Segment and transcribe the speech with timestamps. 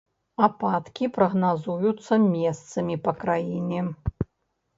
[0.45, 3.79] Ападкі прагназуюцца месцамі па краіне.